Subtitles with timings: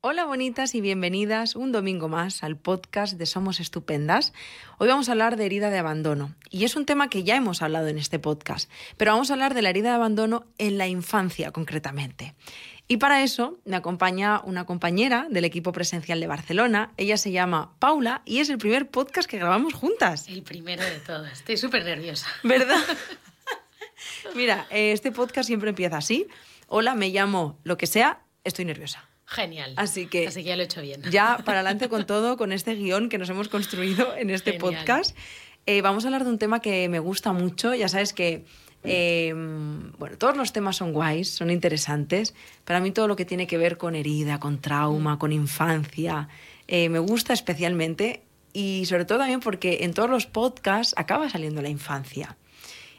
[0.00, 4.32] Hola bonitas y bienvenidas un domingo más al podcast de Somos Estupendas.
[4.78, 7.62] Hoy vamos a hablar de herida de abandono y es un tema que ya hemos
[7.62, 10.86] hablado en este podcast, pero vamos a hablar de la herida de abandono en la
[10.86, 12.36] infancia concretamente.
[12.86, 16.92] Y para eso me acompaña una compañera del equipo presencial de Barcelona.
[16.96, 20.28] Ella se llama Paula y es el primer podcast que grabamos juntas.
[20.28, 21.28] El primero de todos.
[21.32, 22.28] Estoy súper nerviosa.
[22.44, 22.84] ¿Verdad?
[24.36, 26.28] Mira, eh, este podcast siempre empieza así.
[26.68, 29.07] Hola, me llamo lo que sea, estoy nerviosa.
[29.28, 29.74] Genial.
[29.76, 31.02] Así que, Así que ya lo he hecho bien.
[31.10, 34.76] Ya para adelante con todo, con este guion que nos hemos construido en este Genial.
[34.76, 35.16] podcast.
[35.66, 37.74] Eh, vamos a hablar de un tema que me gusta mucho.
[37.74, 38.46] Ya sabes que,
[38.84, 39.34] eh,
[39.98, 43.46] bueno, todos los temas son guays, son interesantes, pero a mí todo lo que tiene
[43.46, 46.28] que ver con herida, con trauma, con infancia,
[46.66, 48.22] eh, me gusta especialmente
[48.54, 52.38] y sobre todo también porque en todos los podcasts acaba saliendo la infancia.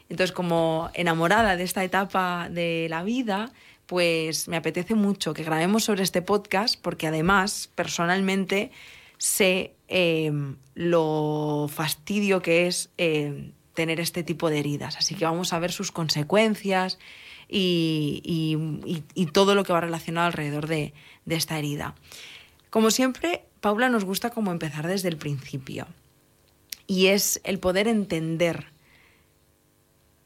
[0.08, 3.52] Entonces, como enamorada de esta etapa de la vida,
[3.90, 8.70] pues me apetece mucho que grabemos sobre este podcast porque además, personalmente,
[9.18, 10.30] sé eh,
[10.76, 14.96] lo fastidio que es eh, tener este tipo de heridas.
[14.96, 17.00] Así que vamos a ver sus consecuencias
[17.48, 21.96] y todo lo que va relacionado alrededor de, de esta herida.
[22.70, 25.88] Como siempre, Paula nos gusta como empezar desde el principio.
[26.86, 28.66] Y es el poder entender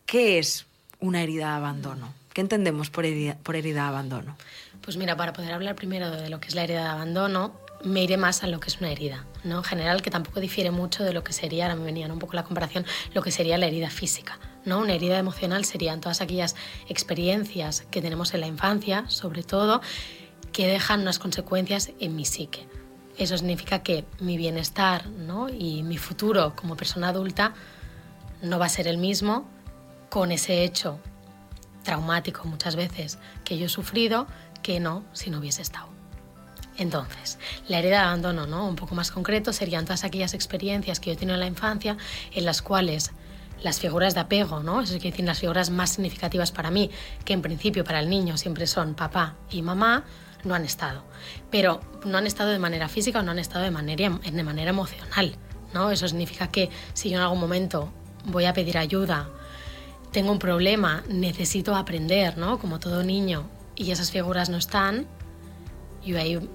[0.04, 0.66] qué es
[1.00, 2.23] una herida de abandono.
[2.34, 4.36] ¿Qué entendemos por herida, por herida de abandono?
[4.80, 7.54] Pues mira, para poder hablar primero de lo que es la herida de abandono,
[7.84, 9.58] me iré más a lo que es una herida, ¿no?
[9.58, 12.34] En general, que tampoco difiere mucho de lo que sería, ahora me venía un poco
[12.34, 14.80] la comparación, lo que sería la herida física, ¿no?
[14.80, 16.56] Una herida emocional serían todas aquellas
[16.88, 19.80] experiencias que tenemos en la infancia, sobre todo,
[20.52, 22.66] que dejan unas consecuencias en mi psique.
[23.16, 25.48] Eso significa que mi bienestar, ¿no?
[25.48, 27.54] Y mi futuro como persona adulta
[28.42, 29.48] no va a ser el mismo
[30.10, 30.98] con ese hecho
[31.84, 34.26] traumático muchas veces que yo he sufrido
[34.62, 35.88] que no si no hubiese estado.
[36.76, 38.66] Entonces, la herida de abandono, ¿no?
[38.66, 41.96] Un poco más concreto, serían todas aquellas experiencias que yo he tenido en la infancia
[42.32, 43.12] en las cuales
[43.62, 44.80] las figuras de apego, ¿no?
[44.80, 46.90] Eso quiere decir las figuras más significativas para mí,
[47.24, 50.04] que en principio para el niño siempre son papá y mamá,
[50.42, 51.04] no han estado.
[51.50, 54.70] Pero no han estado de manera física o no han estado de manera, de manera
[54.70, 55.36] emocional,
[55.72, 55.90] ¿no?
[55.90, 57.92] Eso significa que si yo en algún momento
[58.26, 59.28] voy a pedir ayuda,
[60.14, 62.60] tengo un problema, necesito aprender, ¿no?
[62.60, 65.06] Como todo niño, y esas figuras no están,
[66.04, 66.48] y ahí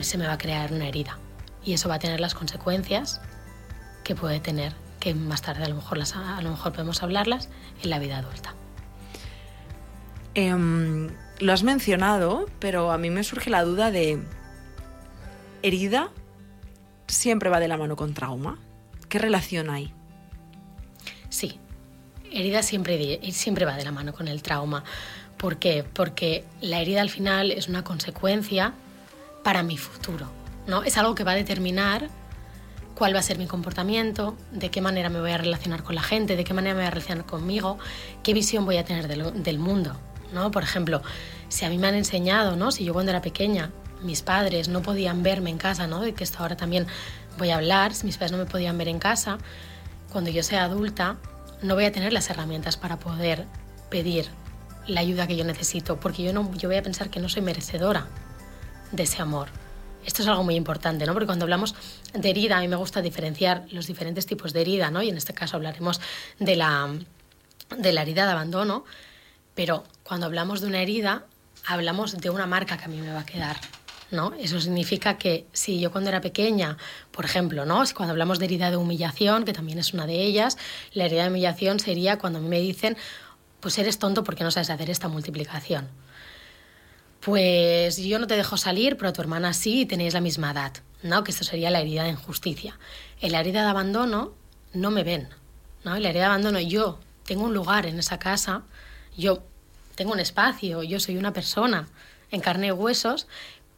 [0.00, 1.18] se me va a crear una herida.
[1.64, 3.20] Y eso va a tener las consecuencias
[4.04, 7.48] que puede tener, que más tarde a lo mejor, las, a lo mejor podemos hablarlas
[7.82, 8.54] en la vida adulta.
[10.34, 11.10] Em,
[11.40, 14.22] lo has mencionado, pero a mí me surge la duda de
[15.62, 16.10] herida
[17.08, 18.60] siempre va de la mano con trauma.
[19.08, 19.92] ¿Qué relación hay?
[22.32, 24.84] Herida siempre, siempre va de la mano con el trauma.
[25.36, 25.84] ¿Por qué?
[25.84, 28.74] Porque la herida al final es una consecuencia
[29.42, 30.30] para mi futuro.
[30.66, 30.82] ¿no?
[30.82, 32.08] Es algo que va a determinar
[32.94, 36.02] cuál va a ser mi comportamiento, de qué manera me voy a relacionar con la
[36.02, 37.78] gente, de qué manera me voy a relacionar conmigo,
[38.22, 39.96] qué visión voy a tener del, mundo.
[40.34, 40.50] ¿no?
[40.50, 41.00] Por ejemplo,
[41.48, 42.70] si a mí me han enseñado, ¿no?
[42.70, 43.70] si yo cuando era pequeña,
[44.02, 46.02] mis padres no podían verme en casa, ¿no?
[46.02, 46.86] de que esto ahora también
[47.38, 49.38] voy a hablar, mis padres no me podían ver en casa,
[50.12, 51.16] cuando yo sea adulta
[51.62, 53.46] no voy a tener las herramientas para poder
[53.90, 54.26] pedir
[54.86, 57.42] la ayuda que yo necesito, porque yo, no, yo voy a pensar que no soy
[57.42, 58.08] merecedora
[58.92, 59.48] de ese amor.
[60.04, 61.12] Esto es algo muy importante, ¿no?
[61.12, 61.74] Porque cuando hablamos
[62.14, 65.02] de herida, a mí me gusta diferenciar los diferentes tipos de herida, ¿no?
[65.02, 66.00] Y en este caso hablaremos
[66.38, 66.88] de la,
[67.76, 68.84] de la herida de abandono,
[69.54, 71.26] pero cuando hablamos de una herida,
[71.66, 73.56] hablamos de una marca que a mí me va a quedar,
[74.10, 74.32] ¿no?
[74.38, 76.76] Eso significa que si yo cuando era pequeña,
[77.10, 77.84] por ejemplo, ¿no?
[77.86, 80.58] Si Cuando hablamos de herida de humillación, que también es una de ellas,
[80.92, 82.96] la herida de humillación sería cuando a mí me dicen,
[83.60, 85.88] pues eres tonto porque no sabes hacer esta multiplicación.
[87.20, 90.72] Pues yo no te dejo salir, pero tu hermana sí y tenéis la misma edad,
[91.02, 91.22] ¿no?
[91.22, 92.78] Que esto sería la herida de injusticia.
[93.20, 94.32] En la herida de abandono
[94.72, 95.28] no me ven,
[95.84, 95.96] ¿no?
[95.96, 98.62] En la herida de abandono yo tengo un lugar en esa casa,
[99.16, 99.42] yo
[99.94, 101.88] tengo un espacio, yo soy una persona
[102.30, 103.26] en carne y huesos,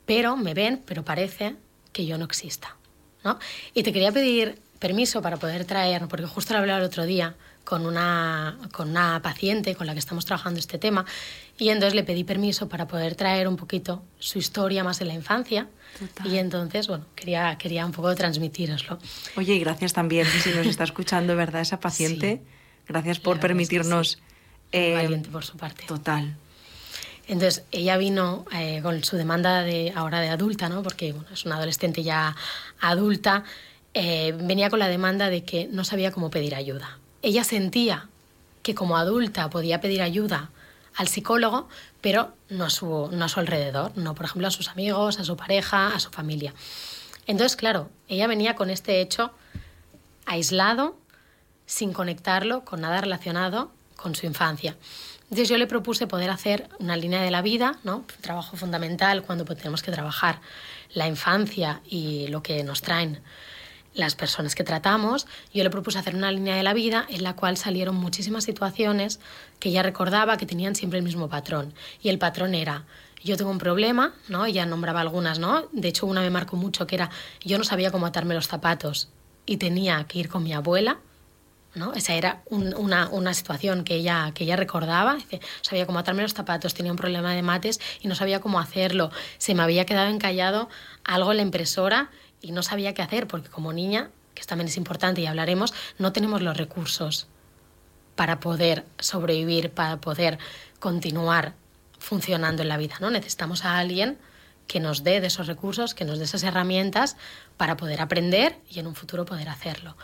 [0.07, 1.55] pero me ven, pero parece
[1.93, 2.77] que yo no exista,
[3.25, 3.39] ¿no?
[3.75, 7.37] Y te quería pedir permiso para poder traer, porque justo lo hablaba el otro día
[7.65, 11.05] con una, con una paciente con la que estamos trabajando este tema,
[11.57, 15.15] y entonces le pedí permiso para poder traer un poquito su historia más en la
[15.15, 15.69] infancia,
[15.99, 16.27] Total.
[16.27, 18.99] y entonces, bueno, quería, quería un poco transmitíroslo.
[19.37, 21.61] Oye, y gracias también si nos está escuchando, ¿verdad?
[21.61, 22.43] Esa paciente.
[22.89, 24.09] Gracias por es que permitirnos.
[24.13, 24.19] sí.
[24.73, 25.85] Eh, valiente por su parte.
[25.87, 26.35] Total.
[27.29, 30.83] Entonces, ella vino eh, con su demanda de ahora de adulta, ¿no?
[30.83, 32.35] Porque bueno, es una adolescente ya
[32.81, 33.45] adulta.
[33.95, 36.99] eh, venía con la demanda de que no sabía cómo pedir ayuda.
[37.23, 38.09] Ella sentía
[38.63, 40.51] que como adulta podía pedir ayuda
[40.97, 41.69] al psicólogo,
[42.01, 45.25] pero no a, su, no a su alrededor, no por ejemplo a sus amigos, a
[45.25, 46.55] su pareja, a su familia.
[47.27, 49.33] Entonces, claro, ella venía con este hecho
[50.27, 50.97] aislado,
[51.67, 54.77] sin conectarlo con nada relacionado con su infancia.
[55.33, 58.05] Entonces yo le propuse poder hacer una línea de la vida, ¿no?
[58.21, 60.43] Trabajo fundamental cuando tenemos que trabajar
[60.93, 63.23] la infancia y lo que nos traen
[63.95, 67.35] las personas que tratamos, yo le propuse hacer una línea de la vida en la
[67.35, 69.21] cual salieron muchísimas situaciones
[69.59, 71.73] que ella recordaba que tenían siempre el mismo patrón.
[72.03, 72.85] Y el patrón era,
[73.25, 74.45] yo tengo un problema, ¿no?
[74.45, 75.67] Ella nombraba algunas, ¿no?
[75.73, 77.09] De hecho, una me marcó mucho que era,
[77.43, 79.09] yo no sabía cómo atarme los zapatos
[79.47, 80.99] y tenía que ir con mi abuela,
[81.75, 81.95] ¿no?
[81.95, 85.15] Esa era una, una, situación que ella, que ella recordaba.
[85.15, 88.61] Dice, sabía cómo atarme los zapatos, tenía un problema de mates y no sabía cómo
[88.61, 89.11] hacerlo.
[89.39, 90.69] Se me había quedado encallado
[91.05, 92.11] algo en la impresora
[92.41, 96.13] y no sabía qué hacer porque como niña, que también es importante y hablaremos, no
[96.13, 97.27] tenemos los recursos
[98.17, 100.39] para poder sobrevivir, para poder
[100.79, 101.55] continuar
[101.99, 103.11] funcionando en la vida, ¿no?
[103.11, 104.19] Necesitamos a alguien
[104.67, 107.17] que nos dé de esos recursos, que nos dé esas herramientas
[107.57, 109.97] para poder aprender y en un futuro poder hacerlo.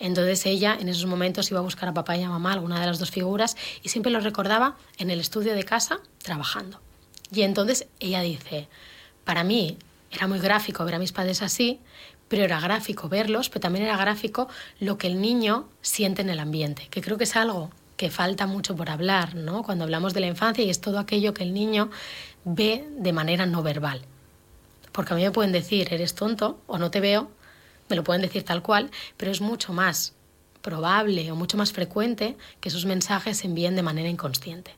[0.00, 2.86] Entonces ella en esos momentos iba a buscar a papá y a mamá, alguna de
[2.86, 6.80] las dos figuras, y siempre los recordaba en el estudio de casa trabajando.
[7.32, 8.68] Y entonces ella dice,
[9.24, 9.76] para mí
[10.10, 11.78] era muy gráfico ver a mis padres así,
[12.28, 14.48] pero era gráfico verlos, pero también era gráfico
[14.80, 18.46] lo que el niño siente en el ambiente, que creo que es algo que falta
[18.46, 19.62] mucho por hablar, ¿no?
[19.62, 21.90] Cuando hablamos de la infancia y es todo aquello que el niño
[22.44, 24.00] ve de manera no verbal.
[24.92, 27.30] Porque a mí me pueden decir, eres tonto o no te veo,
[27.90, 30.14] me lo pueden decir tal cual, pero es mucho más
[30.62, 34.74] probable o mucho más frecuente que esos mensajes se envíen de manera inconsciente.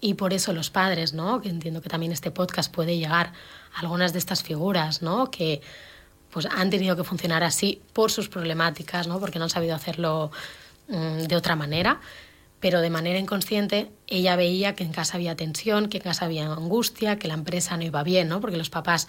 [0.00, 1.40] Y por eso los padres, ¿no?
[1.40, 3.32] Que entiendo que también este podcast puede llegar
[3.74, 5.30] a algunas de estas figuras, ¿no?
[5.30, 5.60] Que
[6.30, 9.20] pues han tenido que funcionar así por sus problemáticas, ¿no?
[9.20, 10.32] Porque no han sabido hacerlo
[10.88, 12.00] mm, de otra manera,
[12.58, 16.46] pero de manera inconsciente ella veía que en casa había tensión, que en casa había
[16.46, 18.40] angustia, que la empresa no iba bien, ¿no?
[18.40, 19.08] Porque los papás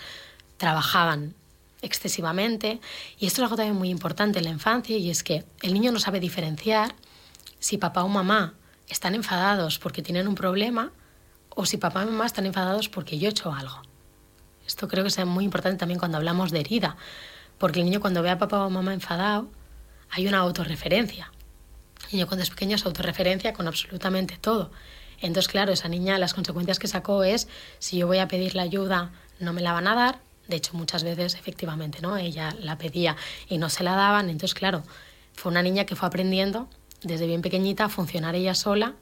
[0.58, 1.34] trabajaban
[1.84, 2.80] excesivamente
[3.20, 5.92] y esto es algo también muy importante en la infancia y es que el niño
[5.92, 6.96] no sabe diferenciar
[7.60, 8.56] si papá o mamá
[8.88, 10.92] están enfadados porque tienen un problema
[11.50, 13.82] o si papá y mamá están enfadados porque yo he hecho algo.
[14.66, 16.96] Esto creo que es muy importante también cuando hablamos de herida,
[17.58, 19.50] porque el niño cuando ve a papá o mamá enfadado,
[20.10, 21.32] hay una autorreferencia.
[22.06, 24.72] El niño cuando es pequeño es autorreferencia con absolutamente todo.
[25.20, 27.48] Entonces, claro, esa niña las consecuencias que sacó es,
[27.80, 30.20] si yo voy a pedir la ayuda, no me la van a dar.
[30.48, 32.18] De hecho, muchas veces, efectivamente, ¿no?
[32.18, 33.16] Ella la pedía
[33.48, 34.30] y no se la daban.
[34.30, 34.84] Entonces, claro,
[35.34, 36.68] fue una niña que fue aprendiendo
[37.02, 38.94] desde bien pequeñita a funcionar ella sola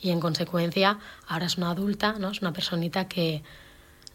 [0.00, 2.30] y en consecuencia ahora es una adulta, ¿no?
[2.30, 3.42] Es una personita que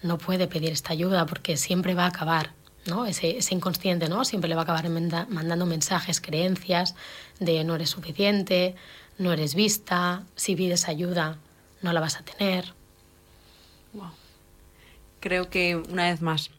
[0.01, 2.53] no puede pedir esta ayuda porque siempre va a acabar,
[2.85, 3.05] ¿no?
[3.05, 4.25] Ese, inconsciente, ¿no?
[4.25, 6.95] Siempre le va a acabar mandando mensajes, creencias
[7.39, 8.75] de no eres suficiente,
[9.17, 11.37] no eres vista, si pides ayuda
[11.81, 12.73] no la vas a tener.
[15.19, 16.49] Creo que una vez más,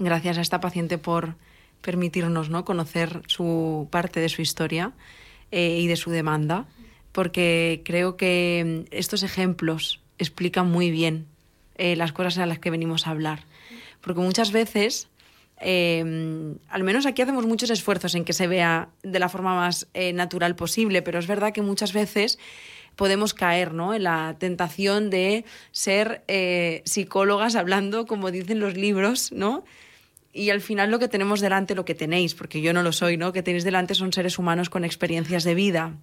[0.00, 1.36] gracias a esta paciente por
[1.80, 2.64] permitirnos ¿no?
[2.64, 4.92] conocer su parte de su historia
[5.50, 6.66] eh, y de su demanda,
[7.12, 11.26] porque creo que mm, estos ejemplos explican muy bien
[11.76, 13.44] eh, las cosas a las que venimos a hablar.
[14.00, 15.08] Porque muchas veces,
[15.60, 19.88] eh, al menos aquí hacemos muchos esfuerzos en que se vea de la forma más
[20.14, 22.38] natural posible, pero es verdad que muchas veces
[22.96, 23.94] podemos caer ¿no?
[23.94, 26.24] en la tentación de ser
[26.84, 29.64] psicólogas hablando, como dicen los libros, ¿no?
[30.32, 33.16] Y al final lo que tenemos delante, lo que tenéis, porque yo no lo soy,
[33.16, 33.32] ¿no?
[33.32, 35.96] Que tenéis delante son seres humanos con experiencias de vida.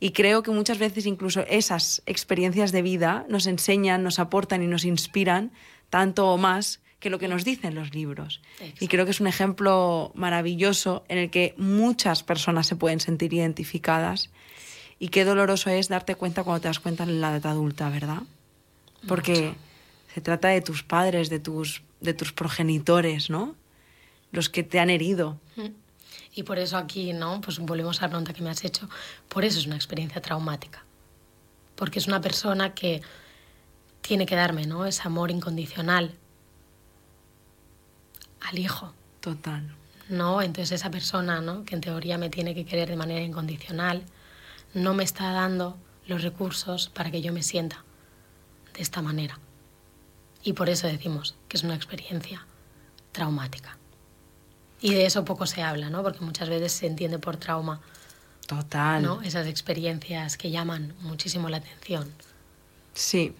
[0.00, 4.66] Y creo que muchas veces incluso esas experiencias de vida nos enseñan, nos aportan y
[4.66, 5.52] nos inspiran
[5.90, 8.40] tanto o más que lo que nos dicen los libros.
[8.80, 13.32] Y creo que es un ejemplo maravilloso en el que muchas personas se pueden sentir
[13.32, 14.30] identificadas.
[14.98, 18.22] Y qué doloroso es darte cuenta cuando te das cuenta en la edad adulta, ¿verdad?
[19.06, 19.54] Porque
[20.12, 23.54] se trata de tus padres, de tus, de tus progenitores, ¿no?
[24.32, 25.38] Los que te han herido.
[26.34, 27.40] Y por eso aquí, ¿no?
[27.40, 28.88] Pues volvemos a la pregunta que me has hecho.
[29.28, 30.84] Por eso es una experiencia traumática.
[31.74, 33.02] Porque es una persona que
[34.02, 34.86] tiene que darme, ¿no?
[34.86, 36.14] Ese amor incondicional
[38.40, 38.94] al hijo.
[39.20, 39.74] Total.
[40.08, 40.40] ¿No?
[40.42, 41.64] Entonces esa persona, ¿no?
[41.64, 44.04] Que en teoría me tiene que querer de manera incondicional,
[44.74, 47.84] no me está dando los recursos para que yo me sienta
[48.74, 49.38] de esta manera.
[50.42, 52.46] Y por eso decimos que es una experiencia
[53.12, 53.77] traumática.
[54.80, 56.02] Y de eso poco se habla, ¿no?
[56.02, 57.80] Porque muchas veces se entiende por trauma.
[58.46, 59.02] Total.
[59.02, 59.20] ¿no?
[59.22, 62.10] Esas experiencias que llaman muchísimo la atención.
[62.94, 63.34] Sí.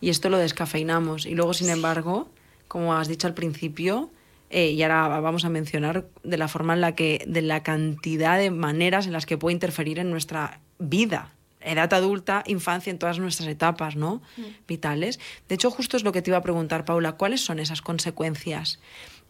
[0.00, 1.26] Y esto lo descafeinamos.
[1.26, 2.28] Y luego, sin embargo,
[2.66, 4.10] como has dicho al principio,
[4.48, 8.38] eh, y ahora vamos a mencionar de la forma en la que, de la cantidad
[8.38, 13.18] de maneras en las que puede interferir en nuestra vida, edad adulta, infancia, en todas
[13.18, 14.22] nuestras etapas, ¿no?
[14.36, 14.42] Mm.
[14.66, 15.20] Vitales.
[15.48, 18.78] De hecho, justo es lo que te iba a preguntar, Paula, ¿cuáles son esas consecuencias?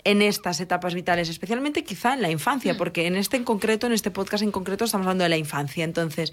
[0.05, 3.93] En estas etapas vitales, especialmente quizá en la infancia, porque en este en concreto, en
[3.93, 5.85] este podcast en concreto, estamos hablando de la infancia.
[5.85, 6.33] Entonces,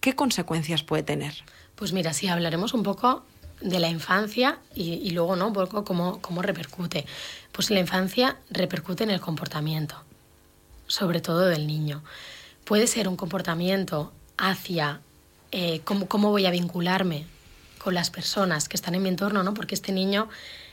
[0.00, 1.34] ¿qué consecuencias puede tener?
[1.74, 3.24] Pues mira, sí, hablaremos un poco
[3.60, 5.48] de la infancia y, y luego, ¿no?
[5.48, 7.04] Un poco cómo, cómo repercute.
[7.52, 9.96] Pues la infancia repercute en el comportamiento,
[10.86, 12.02] sobre todo del niño.
[12.64, 15.00] Puede ser un comportamiento hacia
[15.52, 17.26] eh, cómo, cómo voy a vincularme
[17.78, 19.54] con las personas que están en mi entorno, ¿no?
[19.54, 20.28] Porque este niño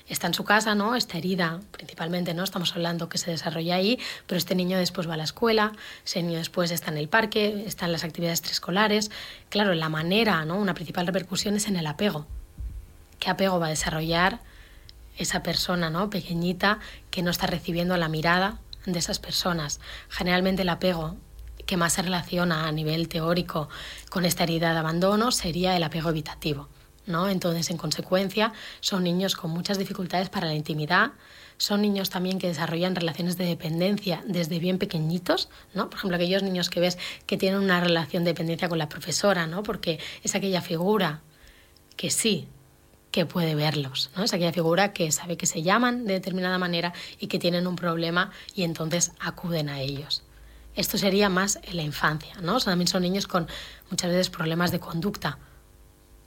[0.08, 0.96] está en su casa, ¿no?
[0.96, 2.44] Está herida, principalmente, ¿no?
[2.44, 5.74] Estamos hablando que se desarrolla ahí, pero este niño después va a la escuela,
[6.06, 9.12] ese niño después está en el parque, está en las actividades extraescolares.
[9.50, 10.58] Claro, la manera, ¿no?
[10.58, 12.26] Una principal repercusión es en el apego.
[13.20, 14.40] ¿Qué apego va a desarrollar
[15.18, 16.10] esa persona, ¿no?
[16.10, 19.80] Pequeñita que no está recibiendo la mirada de esas personas.
[20.10, 21.18] Generalmente el apego
[21.66, 23.68] que más se relaciona a nivel teórico
[24.10, 26.70] con esta herida de abandono sería el apego evitativo.
[27.08, 27.30] ¿No?
[27.30, 31.12] Entonces, en consecuencia, son niños con muchas dificultades para la intimidad,
[31.58, 35.90] son niños también que desarrollan relaciones de dependencia desde bien pequeñitos, ¿no?
[35.90, 39.48] Por ejemplo, aquellos niños que ves que tienen una relación de dependencia con la profesora,
[39.48, 39.64] ¿no?
[39.64, 41.22] Porque es aquella figura
[41.96, 42.48] que sí,
[43.10, 44.24] que puede verlos, ¿no?
[44.24, 47.76] Es aquella figura que sabe que se llaman de determinada manera y que tienen un
[47.76, 50.24] problema y entonces acuden a ellos.
[50.76, 52.60] Esto sería más en la infancia, ¿no?
[52.60, 53.48] también son niños con
[53.90, 55.40] muchas veces problemas de conducta,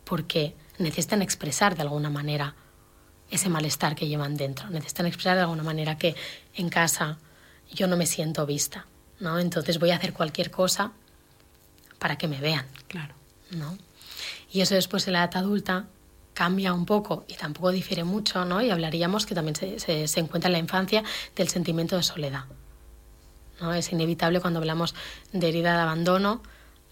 [0.05, 2.55] porque necesitan expresar de alguna manera
[3.31, 6.17] ese malestar que llevan dentro, necesitan expresar de alguna manera que
[6.55, 7.19] en casa
[7.73, 8.87] yo no me siento vista,
[9.21, 9.39] ¿no?
[9.39, 10.93] Entonces voy a hacer cualquier cosa
[11.99, 12.67] para que me vean.
[12.89, 13.15] Claro.
[13.51, 13.77] ¿no?
[14.51, 15.87] Y eso después en la edad adulta
[16.35, 18.63] cambia un poco y tampoco difiere mucho, ¿no?
[18.63, 21.05] Y hablaríamos que también se, se, se encuentra en la infancia
[21.37, 22.45] del sentimiento de soledad.
[23.61, 23.75] ¿no?
[23.75, 24.95] Es inevitable cuando hablamos
[25.33, 26.43] de herida de abandono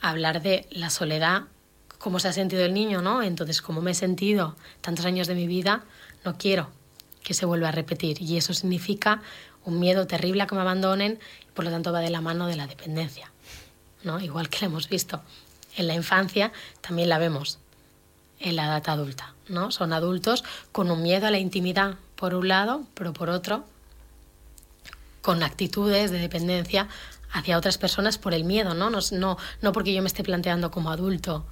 [0.01, 1.45] hablar de la soledad
[1.99, 3.23] cómo se ha sentido el niño, ¿no?
[3.23, 5.85] Entonces, como me he sentido tantos años de mi vida,
[6.25, 6.69] no quiero
[7.23, 8.23] que se vuelva a repetir.
[8.23, 9.21] Y eso significa
[9.65, 12.47] un miedo terrible a que me abandonen y por lo tanto va de la mano
[12.47, 13.31] de la dependencia,
[14.03, 14.21] ¿no?
[14.21, 15.23] Igual que la hemos visto
[15.77, 17.59] en la infancia, también la vemos
[18.41, 19.71] en la edad adulta, ¿no?
[19.71, 23.65] Son adultos con un miedo a la intimidad por un lado, pero por otro
[25.21, 26.89] con actitudes de dependencia
[27.31, 28.89] hacia otras personas por el miedo, ¿no?
[28.89, 31.45] No, no, no porque yo me esté planteando como adulto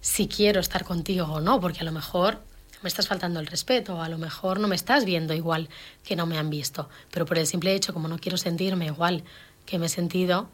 [0.00, 2.42] si quiero estar contigo o no, porque a lo mejor
[2.82, 5.68] me estás faltando el respeto, a lo mejor no me estás viendo igual
[6.04, 9.24] que no me han visto, pero por el simple hecho, como no quiero sentirme igual
[9.66, 10.48] que me he sentido,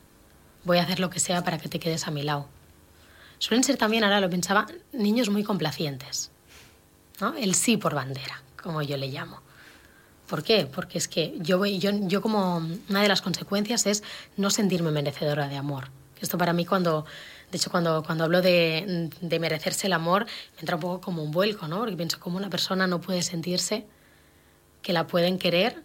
[0.64, 2.48] voy a hacer lo que sea para que te quedes a mi lado.
[3.38, 6.30] Suelen ser también, ahora lo pensaba, niños muy complacientes.
[7.38, 9.40] El sí por bandera, como yo le llamo.
[10.26, 10.66] ¿Por qué?
[10.66, 12.56] Porque es que yo, yo, yo como
[12.88, 14.02] una de las consecuencias es
[14.36, 15.90] no sentirme merecedora de amor.
[16.20, 17.04] Esto para mí cuando
[17.54, 21.23] de hecho, cuando, cuando hablo de, de, merecerse el amor, me entra un poco como
[21.23, 21.78] un vuelco, ¿no?
[21.78, 23.87] Porque pienso cómo una persona no puede sentirse
[24.82, 25.84] que la pueden querer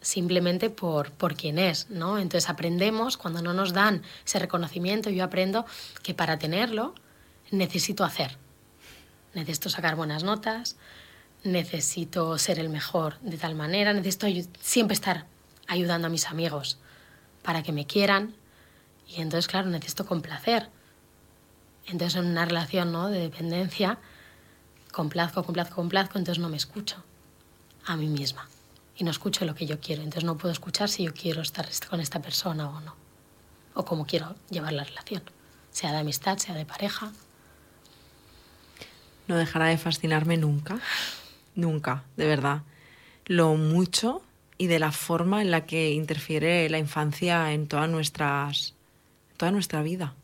[0.00, 2.18] simplemente por, por quien es, ¿no?
[2.18, 5.64] Entonces aprendemos, cuando no nos dan ese reconocimiento, yo aprendo
[6.02, 6.96] que para tenerlo
[7.52, 8.36] necesito hacer.
[9.32, 10.76] Necesito sacar buenas notas,
[11.44, 14.26] necesito ser el mejor de tal manera, necesito
[14.60, 15.26] siempre estar
[15.68, 16.80] ayudando a mis amigos
[17.44, 18.34] para que me quieran.
[19.06, 20.68] Y entonces, claro, necesito complacer.
[21.86, 23.08] Entonces en una relación ¿no?
[23.08, 23.98] de dependencia,
[24.92, 27.02] complazco, complazco, complazco, entonces no me escucho
[27.86, 28.48] a mí misma
[28.96, 30.02] y no escucho lo que yo quiero.
[30.02, 32.94] Entonces no puedo escuchar si yo quiero estar con esta persona o no,
[33.74, 35.22] o cómo quiero llevar la relación,
[35.70, 37.12] sea de amistad, sea de pareja.
[39.26, 40.80] No dejará de fascinarme nunca,
[41.54, 42.62] nunca, de verdad,
[43.26, 44.22] lo mucho
[44.58, 48.74] y de la forma en la que interfiere la infancia en todas nuestras,
[49.38, 50.14] toda nuestra vida.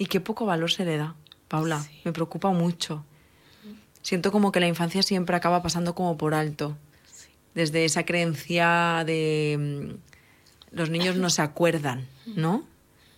[0.00, 1.14] Y qué poco valor se le da,
[1.46, 1.82] Paula.
[1.82, 2.00] Sí.
[2.06, 3.04] Me preocupa mucho.
[4.00, 6.74] Siento como que la infancia siempre acaba pasando como por alto.
[7.12, 7.28] Sí.
[7.54, 9.58] Desde esa creencia de
[9.92, 12.64] mm, los niños no se acuerdan, ¿no?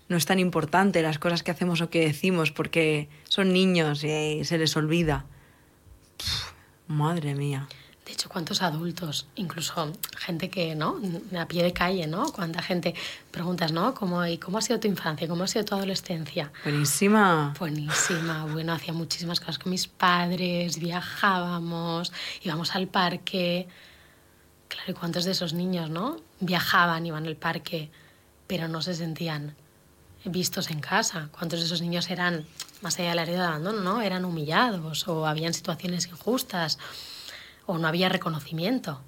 [0.08, 4.44] No es tan importante las cosas que hacemos o que decimos porque son niños y
[4.44, 5.24] se les olvida.
[6.16, 6.52] Pff,
[6.88, 7.68] madre mía.
[8.04, 11.00] De hecho, ¿cuántos adultos, incluso gente que, ¿no?
[11.38, 12.32] A pie de calle, ¿no?
[12.32, 12.94] Cuánta gente
[13.30, 13.94] preguntas, ¿no?
[13.94, 15.28] ¿Cómo, ¿Y cómo ha sido tu infancia?
[15.28, 16.50] ¿Cómo ha sido tu adolescencia?
[16.64, 17.54] Buenísima.
[17.60, 18.46] Buenísima.
[18.46, 23.68] Bueno, hacía muchísimas cosas con mis padres, viajábamos, íbamos al parque.
[24.66, 26.16] Claro, ¿y cuántos de esos niños, ¿no?
[26.40, 27.92] Viajaban, iban al parque,
[28.48, 29.54] pero no se sentían
[30.24, 31.28] vistos en casa.
[31.30, 32.46] ¿Cuántos de esos niños eran,
[32.80, 34.02] más allá de la herida de abandono, ¿no?
[34.02, 36.80] Eran humillados o habían situaciones injustas
[37.66, 39.00] o no había reconocimiento.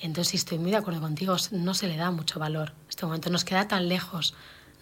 [0.00, 2.72] Entonces, si estoy muy de acuerdo contigo, no se le da mucho valor.
[2.88, 4.34] Este momento nos queda tan lejos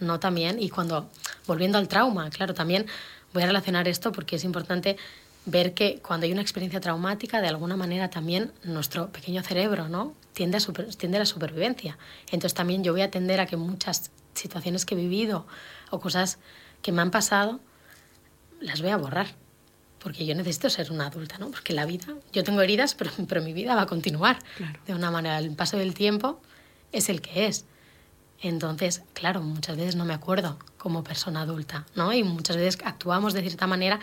[0.02, 0.20] ¿no?
[0.20, 1.08] También, y cuando,
[1.46, 2.86] volviendo al trauma, claro, también
[3.32, 4.96] voy a relacionar esto porque es importante
[5.44, 10.14] ver que cuando hay una experiencia traumática, de alguna manera también nuestro pequeño cerebro, ¿no?
[10.34, 10.60] Tiende a,
[10.96, 11.98] tiende a la supervivencia.
[12.26, 15.46] Entonces también yo voy a tender a que muchas situaciones que he vivido
[15.90, 16.38] o cosas
[16.80, 17.60] que me han pasado,
[18.60, 19.41] las voy a borrar.
[20.02, 21.50] Porque yo necesito ser una adulta, ¿no?
[21.50, 24.38] Porque la vida, yo tengo heridas, pero, pero mi vida va a continuar.
[24.86, 26.40] De una manera, el paso del tiempo
[26.90, 27.66] es el que es.
[28.40, 32.12] Entonces, claro, muchas veces no me acuerdo como persona adulta, ¿no?
[32.12, 34.00] Y muchas veces actuamos de cierta manera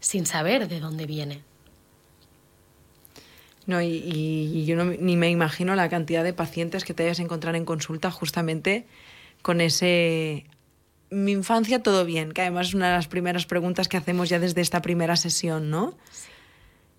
[0.00, 1.42] sin saber de dónde viene.
[3.66, 7.64] No, y, yo ni me imagino la cantidad de pacientes que te hayas encontrar en
[7.64, 8.86] consulta justamente
[9.40, 10.46] con ese
[11.12, 14.38] mi infancia todo bien, que además es una de las primeras preguntas que hacemos ya
[14.38, 15.94] desde esta primera sesión, ¿no?
[16.10, 16.30] Sí.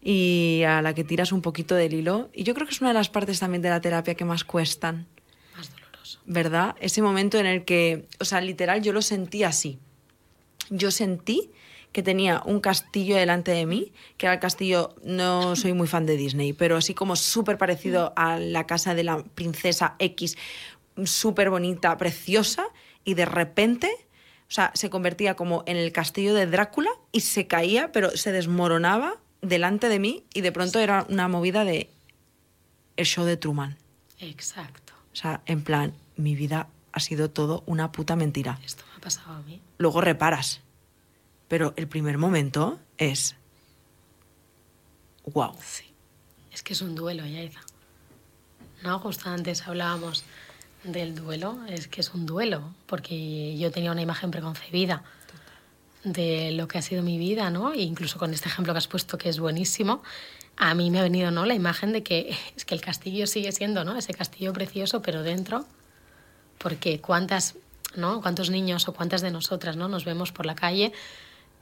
[0.05, 2.29] Y a la que tiras un poquito del hilo.
[2.34, 4.43] Y yo creo que es una de las partes también de la terapia que más
[4.43, 5.08] cuestan.
[5.55, 6.20] Más doloroso.
[6.25, 6.75] ¿Verdad?
[6.79, 9.79] Ese momento en el que, o sea, literal, yo lo sentí así.
[10.70, 11.51] Yo sentí
[11.93, 16.05] que tenía un castillo delante de mí, que era el castillo, no soy muy fan
[16.05, 20.36] de Disney, pero así como súper parecido a la casa de la princesa X,
[21.05, 22.65] súper bonita, preciosa,
[23.05, 23.91] y de repente,
[24.50, 28.31] o sea, se convertía como en el castillo de Drácula y se caía, pero se
[28.31, 31.89] desmoronaba delante de mí y de pronto era una movida de
[32.98, 33.77] el show de Truman.
[34.19, 34.93] Exacto.
[35.12, 38.60] O sea, en plan, mi vida ha sido todo una puta mentira.
[38.63, 39.62] Esto me ha pasado a mí.
[39.77, 40.62] Luego reparas.
[41.48, 43.36] Pero el primer momento es.
[45.25, 45.55] ¡Wow!
[45.62, 45.93] Sí.
[46.51, 47.60] Es que es un duelo, Yaiza.
[48.83, 50.24] No, justo antes hablábamos
[50.83, 55.03] del duelo, es que es un duelo, porque yo tenía una imagen preconcebida
[56.03, 57.73] de lo que ha sido mi vida, ¿no?
[57.73, 60.03] E incluso con este ejemplo que has puesto, que es buenísimo,
[60.57, 61.45] a mí me ha venido, ¿no?
[61.45, 63.95] La imagen de que es que el castillo sigue siendo, ¿no?
[63.95, 65.65] Ese castillo precioso, pero dentro,
[66.57, 67.55] porque cuántas,
[67.95, 68.21] ¿no?
[68.21, 69.87] Cuántos niños o cuántas de nosotras, ¿no?
[69.87, 70.91] Nos vemos por la calle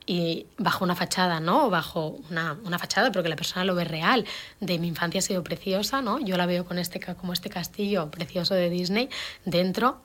[0.05, 1.70] y bajo una fachada, ¿no?
[1.70, 4.25] Bajo una, una, fachada, pero que la persona lo ve real.
[4.60, 6.20] De mi infancia ha sido preciosa, ¿no?
[6.20, 9.10] Yo la veo con este, como este castillo precioso de Disney.
[9.46, 10.01] Dentro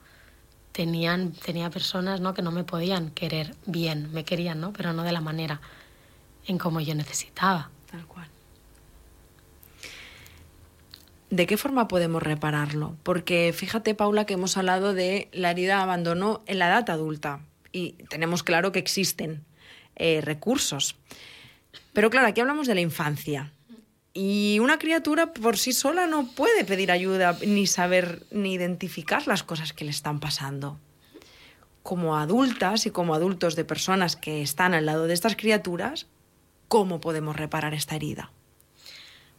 [0.71, 2.33] tenían, tenía personas, ¿no?
[2.33, 4.73] Que no me podían querer bien, me querían, ¿no?
[4.73, 5.61] Pero no de la manera
[6.45, 7.71] en como yo necesitaba.
[7.89, 8.27] Tal cual.
[11.29, 12.95] ¿De qué forma podemos repararlo?
[13.03, 17.41] Porque fíjate, Paula, que hemos hablado de la herida de abandono en la edad adulta
[17.73, 19.43] y tenemos claro que existen
[19.97, 20.95] eh, recursos.
[21.93, 23.51] Pero claro, aquí hablamos de la infancia.
[24.13, 29.43] Y una criatura por sí sola no puede pedir ayuda ni saber ni identificar las
[29.43, 30.79] cosas que le están pasando.
[31.83, 36.07] Como adultas y como adultos de personas que están al lado de estas criaturas,
[36.67, 38.31] ¿cómo podemos reparar esta herida?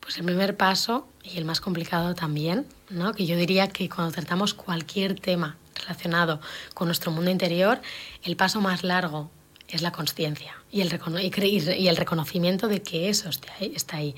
[0.00, 3.12] Pues el primer paso, y el más complicado también, ¿no?
[3.14, 6.40] que yo diría que cuando tratamos cualquier tema relacionado
[6.74, 7.80] con nuestro mundo interior,
[8.22, 9.30] el paso más largo
[9.68, 11.00] es la conciencia y el,
[11.44, 14.14] y el reconocimiento de que eso está ahí.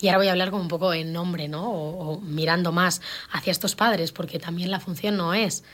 [0.00, 1.70] Y ahora voy a hablar como un poco en nombre, ¿no?
[1.70, 5.64] O, mirando más hacia estos padres, porque también la función no es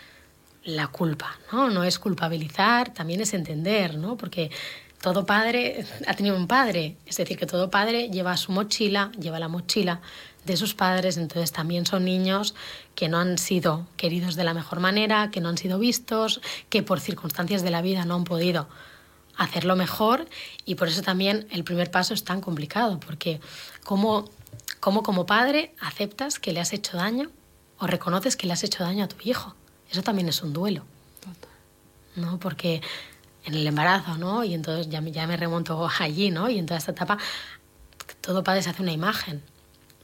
[0.64, 1.70] la culpa, ¿no?
[1.70, 4.16] No es culpabilizar, también es entender, ¿no?
[4.16, 4.50] Porque
[5.00, 9.38] todo padre ha tenido un padre, es decir, que todo padre lleva su mochila, lleva
[9.38, 10.00] la mochila
[10.44, 12.54] de sus padres, entonces también son niños
[12.94, 16.82] que no han sido queridos de la mejor manera, que no han sido vistos, que
[16.82, 18.68] por circunstancias de la vida no han podido
[19.40, 20.28] hacerlo mejor
[20.66, 23.40] y por eso también el primer paso es tan complicado, porque
[23.84, 24.28] ¿cómo,
[24.80, 27.30] cómo como padre aceptas que le has hecho daño
[27.78, 29.54] o reconoces que le has hecho daño a tu hijo?
[29.90, 30.84] Eso también es un duelo.
[32.16, 32.38] ¿No?
[32.38, 32.82] Porque
[33.44, 34.44] en el embarazo, ¿no?
[34.44, 36.50] Y entonces ya, ya me remonto allí, ¿no?
[36.50, 37.16] Y en toda esta etapa
[38.20, 39.42] todo padre se hace una imagen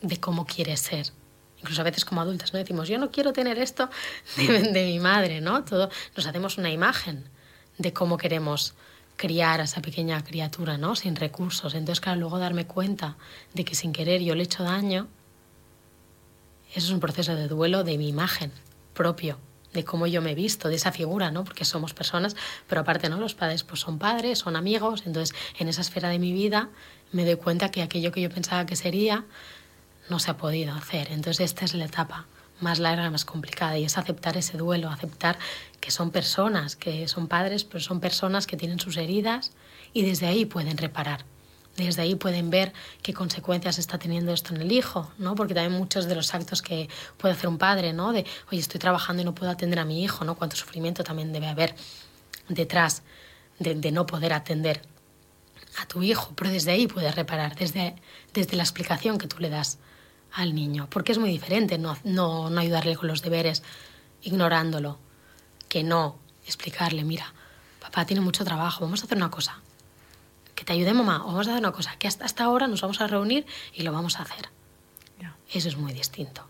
[0.00, 1.12] de cómo quiere ser.
[1.58, 2.58] Incluso a veces como adultas, ¿no?
[2.58, 3.90] Decimos, yo no quiero tener esto
[4.36, 5.62] de, de mi madre, ¿no?
[5.64, 7.28] Todo, nos hacemos una imagen
[7.76, 8.74] de cómo queremos
[9.16, 10.94] criar a esa pequeña criatura, ¿no?
[10.94, 11.74] Sin recursos.
[11.74, 13.16] Entonces, claro, luego darme cuenta
[13.54, 15.08] de que sin querer yo le he hecho daño,
[16.74, 18.52] eso es un proceso de duelo de mi imagen
[18.92, 19.38] propio,
[19.72, 21.44] de cómo yo me he visto, de esa figura, ¿no?
[21.44, 23.18] Porque somos personas, pero aparte, ¿no?
[23.18, 26.70] Los padres pues son padres, son amigos, entonces en esa esfera de mi vida
[27.12, 29.24] me doy cuenta que aquello que yo pensaba que sería
[30.08, 31.08] no se ha podido hacer.
[31.10, 32.26] Entonces esta es la etapa
[32.60, 35.38] más larga, más complicada, y es aceptar ese duelo, aceptar
[35.80, 39.52] que son personas, que son padres, pero son personas que tienen sus heridas
[39.92, 41.24] y desde ahí pueden reparar.
[41.76, 45.34] Desde ahí pueden ver qué consecuencias está teniendo esto en el hijo, ¿no?
[45.34, 46.88] Porque también muchos de los actos que
[47.18, 48.12] puede hacer un padre, ¿no?
[48.12, 50.36] De, oye, estoy trabajando y no puedo atender a mi hijo, ¿no?
[50.36, 51.74] Cuánto sufrimiento también debe haber
[52.48, 53.02] detrás
[53.58, 54.80] de, de no poder atender
[55.78, 57.94] a tu hijo, pero desde ahí puedes reparar, desde,
[58.32, 59.78] desde la explicación que tú le das
[60.36, 63.62] al niño, porque es muy diferente no, no, no ayudarle con los deberes
[64.22, 64.98] ignorándolo,
[65.68, 67.32] que no explicarle, mira,
[67.80, 69.60] papá tiene mucho trabajo, vamos a hacer una cosa.
[70.54, 72.82] Que te ayude mamá, o vamos a hacer una cosa, que hasta, hasta ahora nos
[72.82, 74.50] vamos a reunir y lo vamos a hacer.
[75.52, 76.44] Eso es muy distinto.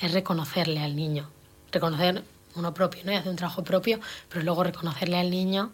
[0.00, 1.30] Es reconocerle al niño,
[1.70, 2.24] reconocer
[2.54, 3.12] uno propio, ¿no?
[3.12, 5.72] Y hacer un trabajo propio, pero luego reconocerle al niño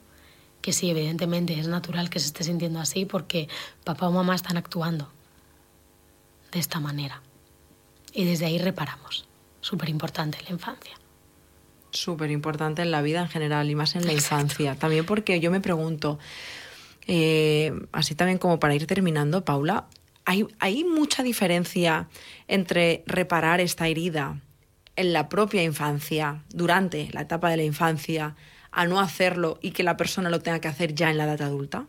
[0.60, 3.48] que sí, evidentemente es natural que se esté sintiendo así porque
[3.84, 5.10] papá o mamá están actuando
[6.52, 7.20] de esta manera.
[8.12, 9.26] Y desde ahí reparamos.
[9.60, 10.92] Súper importante en la infancia.
[11.90, 14.74] Súper importante en la vida en general y más en la infancia.
[14.76, 16.18] También porque yo me pregunto,
[17.06, 19.86] eh, así también como para ir terminando, Paula,
[20.24, 22.08] ¿hay, ¿hay mucha diferencia
[22.48, 24.40] entre reparar esta herida
[24.96, 28.36] en la propia infancia, durante la etapa de la infancia,
[28.70, 31.42] a no hacerlo y que la persona lo tenga que hacer ya en la edad
[31.42, 31.86] adulta?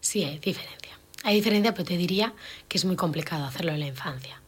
[0.00, 0.98] Sí, hay diferencia.
[1.22, 2.34] Hay diferencia, pero te diría
[2.68, 4.42] que es muy complicado hacerlo en la infancia.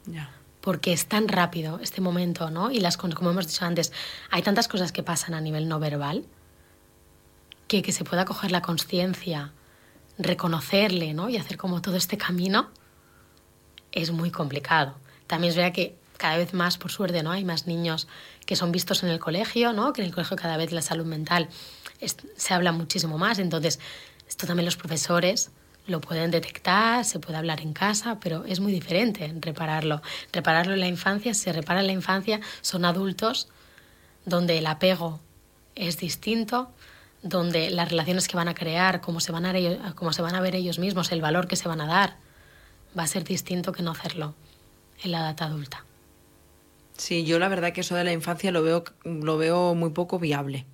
[0.67, 2.73] Porque es tan rápido este momento, ¿no?
[2.73, 3.93] Y las como hemos dicho antes,
[4.33, 6.25] hay tantas cosas que pasan a nivel no verbal
[7.69, 9.53] que que se pueda coger la conciencia,
[10.19, 11.29] reconocerle, ¿no?
[11.29, 12.69] Y hacer como todo este camino
[13.93, 14.97] es muy complicado.
[15.29, 17.31] También es verdad que cada vez más, por suerte, ¿no?
[17.31, 18.09] Hay más niños
[18.45, 19.93] que son vistos en el colegio, ¿no?
[19.93, 21.49] Que en el colegio cada vez la salud mental
[22.01, 23.39] se habla muchísimo más.
[23.39, 23.79] Entonces,
[24.29, 25.53] esto también los profesores
[25.87, 30.03] lo pueden detectar, se puede hablar en casa, pero es muy diferente repararlo.
[30.33, 33.49] Repararlo en la infancia, se repara en la infancia, son adultos
[34.25, 35.21] donde el apego
[35.75, 36.71] es distinto,
[37.23, 40.41] donde las relaciones que van a crear, cómo se van a, cómo se van a
[40.41, 42.17] ver ellos mismos, el valor que se van a dar,
[42.99, 44.35] va a ser distinto que no hacerlo
[45.03, 45.85] en la edad adulta.
[46.97, 50.19] Sí, yo la verdad que eso de la infancia lo veo, lo veo muy poco
[50.19, 50.67] viable.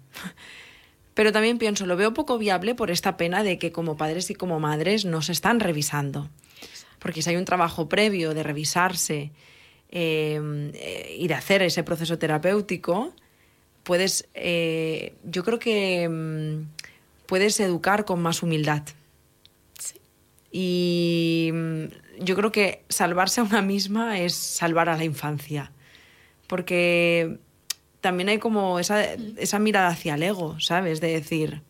[1.14, 4.34] Pero también pienso, lo veo poco viable por esta pena de que como padres y
[4.34, 6.30] como madres no se están revisando.
[6.98, 9.32] Porque si hay un trabajo previo de revisarse
[9.90, 13.12] em, eh, y de hacer ese proceso terapéutico,
[13.82, 16.66] puedes, eh, yo creo que em,
[17.26, 18.82] puedes educar con más humildad.
[20.50, 21.84] Y mm,
[22.20, 25.72] yo creo que salvarse a una misma es salvar a la infancia
[26.52, 27.38] porque
[28.02, 31.00] también hay como esa, esa mirada hacia el ego, ¿sabes?
[31.00, 31.62] De decir,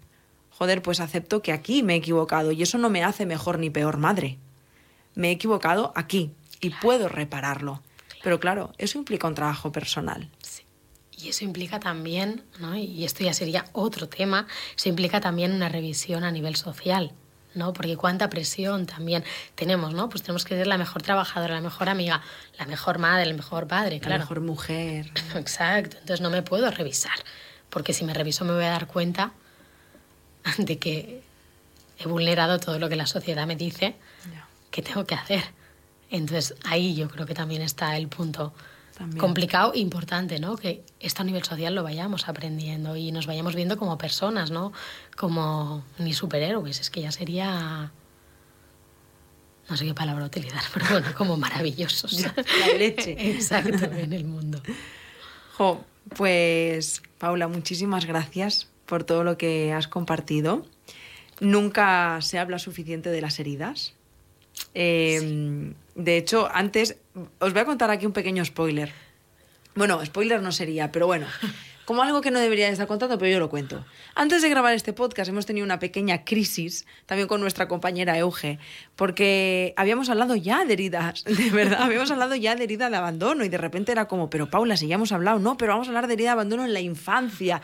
[0.51, 3.71] joder, pues acepto que aquí me he equivocado y eso no me hace mejor ni
[3.71, 4.39] peor madre.
[5.15, 7.83] Me he equivocado aquí y puedo repararlo.
[8.23, 10.31] Pero claro, eso implica un trabajo personal.
[10.43, 10.63] Sí.
[11.19, 12.75] Y eso implica también, ¿no?
[12.75, 17.13] y esto ya sería otro tema, eso implica también una revisión a nivel social.
[17.55, 17.73] ¿No?
[17.73, 20.09] Porque cuánta presión también tenemos, ¿no?
[20.09, 22.23] Pues tenemos que ser la mejor trabajadora, la mejor amiga,
[22.59, 24.15] la mejor madre, el mejor padre, claro.
[24.15, 25.11] La mejor mujer.
[25.35, 27.19] Exacto, entonces no me puedo revisar,
[27.71, 29.33] porque si me reviso me voy a dar cuenta
[30.59, 31.23] de que
[31.99, 33.95] he vulnerado todo lo que la sociedad me dice
[34.71, 35.45] que tengo que hacer.
[36.11, 38.53] Entonces ahí yo creo que también está el punto
[39.19, 40.57] complicado e importante, ¿no?
[40.57, 44.73] Que esto a nivel social lo vayamos aprendiendo y nos vayamos viendo como personas, ¿no?
[45.17, 47.93] Como ni superhéroes, es que ya sería
[49.69, 52.27] no sé qué palabra utilizar, pero bueno, como maravillosos.
[52.61, 53.17] La leche.
[53.19, 54.61] Exacto, en el mundo.
[55.57, 55.85] Jo,
[56.17, 60.67] pues Paula, muchísimas gracias por todo lo que has compartido.
[61.41, 63.95] Nunca se habla suficiente de las heridas.
[64.75, 66.97] Eh, de hecho, antes
[67.39, 68.93] os voy a contar aquí un pequeño spoiler.
[69.75, 71.27] Bueno, spoiler no sería, pero bueno,
[71.85, 73.85] como algo que no debería estar contando, pero yo lo cuento.
[74.15, 78.59] Antes de grabar este podcast hemos tenido una pequeña crisis, también con nuestra compañera Euge,
[78.97, 83.45] porque habíamos hablado ya de heridas, de verdad, habíamos hablado ya de herida de abandono
[83.45, 85.91] y de repente era como, pero Paula, si ya hemos hablado, no, pero vamos a
[85.91, 87.61] hablar de herida de abandono en la infancia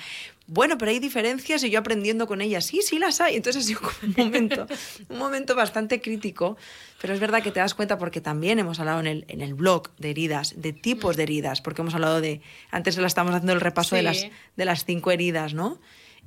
[0.49, 3.37] bueno, pero hay diferencias y yo aprendiendo con ellas, sí, sí las hay.
[3.37, 4.67] Entonces ha sido como un momento,
[5.11, 6.57] un momento bastante crítico,
[7.03, 9.53] pero es verdad que te das cuenta porque también hemos hablado en el, en el
[9.53, 13.53] blog de heridas, de tipos de heridas, porque hemos hablado de, antes la estamos haciendo
[13.53, 15.79] el repaso de, las, de las cinco heridas, ¿no?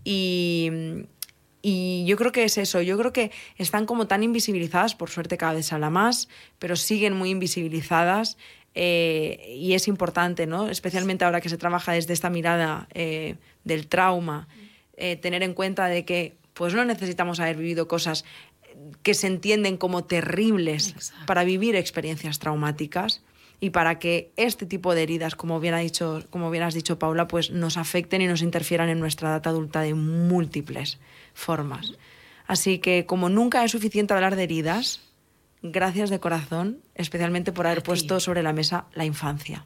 [0.03, 0.69] Y,
[1.63, 5.38] y yo creo que es eso, yo creo que están como tan invisibilizadas, por suerte
[5.38, 6.27] cada vez se habla más,
[6.60, 8.38] pero siguen muy invisibilizadas
[8.73, 10.69] eh, y es importante, ¿no?
[10.69, 14.47] especialmente ahora que se trabaja desde esta mirada eh, del trauma,
[14.95, 18.23] eh, tener en cuenta de que pues no necesitamos haber vivido cosas
[19.03, 23.21] que se entienden como terribles para vivir experiencias traumáticas
[23.60, 26.97] y para que este tipo de heridas, como bien, ha dicho, como bien has dicho
[26.97, 30.97] Paula, pues nos afecten y nos interfieran en nuestra edad adulta de múltiples
[31.34, 31.93] formas.
[32.47, 35.01] Así que como nunca es suficiente hablar de heridas,
[35.62, 39.65] gracias de corazón, especialmente por haber puesto sobre la mesa la infancia.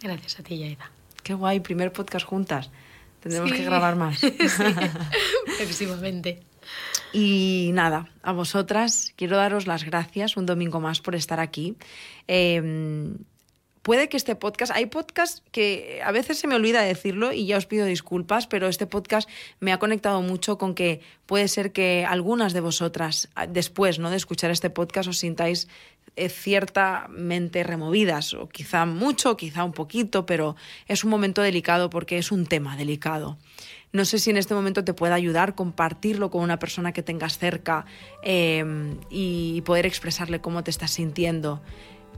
[0.00, 0.90] Gracias a ti, Yaida.
[1.22, 2.70] Qué guay, primer podcast juntas.
[3.20, 4.18] Tendremos que grabar más.
[5.70, 5.86] sí,
[7.12, 11.76] Y nada, a vosotras quiero daros las gracias un domingo más por estar aquí.
[12.26, 13.16] Em,
[13.84, 17.58] puede que este podcast, hay podcasts que a veces se me olvida decirlo y ya
[17.58, 19.28] os pido disculpas, pero este podcast
[19.60, 24.08] me ha conectado mucho con que puede ser que algunas de vosotras, después ¿no?
[24.08, 25.68] de escuchar este podcast, os sintáis
[26.16, 30.56] eh, ciertamente removidas, o quizá mucho, quizá un poquito, pero
[30.88, 33.36] es un momento delicado porque es un tema delicado.
[33.92, 37.36] No sé si en este momento te puede ayudar compartirlo con una persona que tengas
[37.36, 37.84] cerca
[38.22, 41.60] em, y poder expresarle cómo te estás sintiendo.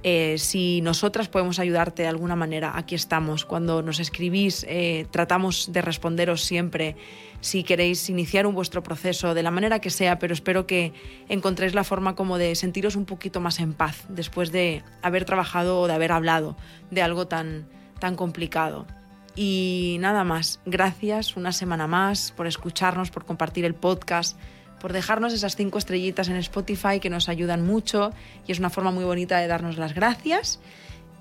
[0.08, 3.44] Eh, si nosotras podemos ayudarte de alguna manera, aquí estamos.
[3.44, 6.94] Cuando nos escribís, eh, tratamos de responderos siempre
[7.40, 10.92] si queréis iniciar un vuestro proceso de la manera que sea, pero espero que
[11.28, 15.80] encontréis la forma como de sentiros un poquito más en paz después de haber trabajado
[15.80, 16.56] o de haber hablado
[16.92, 17.66] de algo tan,
[17.98, 18.86] tan complicado.
[19.34, 24.38] Y nada más, gracias una semana más por escucharnos, por compartir el podcast,
[24.86, 28.12] por dejarnos esas cinco estrellitas en Spotify que nos ayudan mucho
[28.46, 30.60] y es una forma muy bonita de darnos las gracias.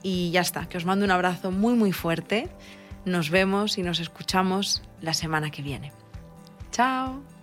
[0.04, 2.47] Y ya está, que os mando un abrazo muy muy fuerte.
[3.06, 5.91] Nos vemos y nos escuchamos la semana que viene.
[6.71, 7.34] Chao.